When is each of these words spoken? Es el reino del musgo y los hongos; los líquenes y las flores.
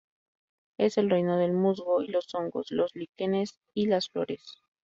Es 0.79 0.97
el 0.97 1.11
reino 1.11 1.37
del 1.37 1.53
musgo 1.53 2.01
y 2.01 2.07
los 2.07 2.33
hongos; 2.33 2.71
los 2.71 2.95
líquenes 2.95 3.59
y 3.75 3.85
las 3.85 4.09
flores. 4.09 4.57